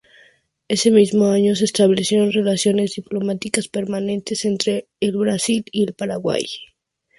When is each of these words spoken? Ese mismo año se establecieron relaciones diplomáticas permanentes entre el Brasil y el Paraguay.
Ese 0.67 0.89
mismo 0.89 1.27
año 1.27 1.55
se 1.55 1.65
establecieron 1.65 2.31
relaciones 2.31 2.95
diplomáticas 2.95 3.67
permanentes 3.67 4.45
entre 4.45 4.87
el 4.99 5.15
Brasil 5.15 5.63
y 5.71 5.83
el 5.83 5.93
Paraguay. 5.93 6.43